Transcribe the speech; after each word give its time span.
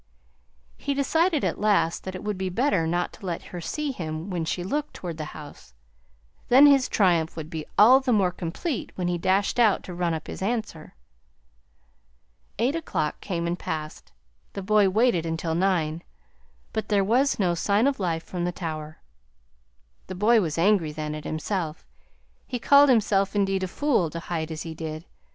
He 0.77 0.95
decided 0.95 1.43
at 1.43 1.59
last 1.61 2.05
that 2.05 2.15
it 2.15 2.23
would 2.23 2.35
be 2.35 2.49
better 2.49 2.87
not 2.87 3.13
to 3.13 3.25
let 3.27 3.43
her 3.53 3.61
see 3.61 3.91
him 3.91 4.31
when 4.31 4.45
she 4.45 4.63
looked 4.63 4.95
toward 4.95 5.17
the 5.19 5.25
house; 5.37 5.75
then 6.49 6.65
his 6.65 6.89
triumph 6.89 7.35
would 7.37 7.51
be 7.51 7.67
all 7.77 7.99
the 7.99 8.11
more 8.11 8.31
complete 8.31 8.91
when 8.95 9.07
he 9.07 9.19
dashed 9.19 9.59
out 9.59 9.83
to 9.83 9.93
run 9.93 10.15
up 10.15 10.25
his 10.25 10.41
answer. 10.41 10.95
"Eight 12.57 12.75
o'clock 12.75 13.21
came 13.21 13.45
and 13.45 13.59
passed. 13.59 14.11
The 14.53 14.63
boy 14.63 14.89
waited 14.89 15.23
until 15.23 15.53
nine, 15.53 16.01
but 16.73 16.89
there 16.89 17.03
was 17.03 17.37
no 17.37 17.53
sign 17.53 17.85
of 17.85 17.99
life 17.99 18.23
from 18.23 18.43
the 18.43 18.51
tower. 18.51 19.01
The 20.07 20.15
boy 20.15 20.41
was 20.41 20.57
angry 20.57 20.91
then, 20.91 21.13
at 21.13 21.25
himself. 21.25 21.85
He 22.47 22.57
called 22.57 22.89
himself, 22.89 23.35
indeed, 23.35 23.61
a 23.61 23.67
fool, 23.67 24.09
to 24.09 24.19
hide 24.19 24.51
as 24.51 24.63
he 24.63 24.73
did. 24.73 25.05